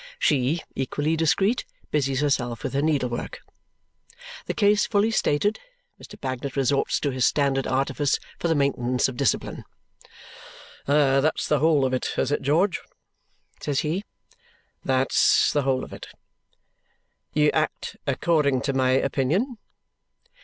She, 0.17 0.63
equally 0.73 1.15
discreet, 1.15 1.63
busies 1.91 2.21
herself 2.21 2.63
with 2.63 2.73
her 2.73 2.81
needlework. 2.81 3.39
The 4.47 4.55
case 4.55 4.87
fully 4.87 5.11
stated, 5.11 5.59
Mr. 6.01 6.19
Bagnet 6.19 6.55
resorts 6.55 6.99
to 7.01 7.11
his 7.11 7.23
standard 7.23 7.67
artifice 7.67 8.17
for 8.39 8.47
the 8.47 8.55
maintenance 8.55 9.07
of 9.07 9.15
discipline. 9.15 9.63
"That's 10.87 11.47
the 11.47 11.59
whole 11.59 11.85
of 11.85 11.93
it, 11.93 12.13
is 12.17 12.31
it, 12.31 12.41
George?" 12.41 12.79
says 13.61 13.81
he. 13.81 14.03
"That's 14.83 15.53
the 15.53 15.61
whole 15.61 15.83
of 15.83 15.93
it." 15.93 16.07
"You 17.35 17.51
act 17.51 17.95
according 18.07 18.61
to 18.61 18.73
my 18.73 18.93
opinion?" 18.93 19.59